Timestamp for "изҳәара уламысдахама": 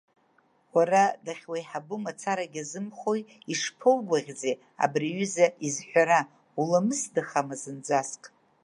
5.67-7.55